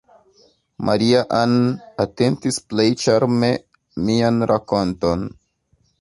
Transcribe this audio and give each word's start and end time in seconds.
Maria-Ann 0.87 1.53
atentis 2.05 2.57
plej 2.73 2.87
ĉarme 3.05 3.53
mian 4.09 4.45
rakonton. 4.53 5.29